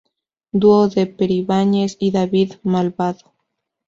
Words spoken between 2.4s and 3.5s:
“¡Malvado!